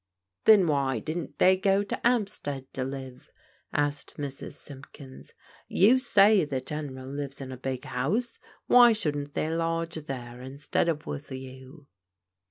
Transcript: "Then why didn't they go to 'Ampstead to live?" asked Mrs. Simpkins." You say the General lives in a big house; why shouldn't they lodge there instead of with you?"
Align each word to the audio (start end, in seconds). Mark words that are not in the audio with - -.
"Then 0.45 0.65
why 0.65 0.97
didn't 0.97 1.37
they 1.37 1.55
go 1.55 1.83
to 1.83 2.01
'Ampstead 2.07 2.73
to 2.73 2.83
live?" 2.83 3.29
asked 3.71 4.17
Mrs. 4.17 4.53
Simpkins." 4.53 5.35
You 5.83 5.99
say 5.99 6.43
the 6.43 6.59
General 6.59 7.07
lives 7.07 7.39
in 7.39 7.51
a 7.51 7.55
big 7.55 7.85
house; 7.85 8.39
why 8.65 8.93
shouldn't 8.93 9.35
they 9.35 9.51
lodge 9.51 9.93
there 9.93 10.41
instead 10.41 10.89
of 10.89 11.05
with 11.05 11.31
you?" 11.31 11.85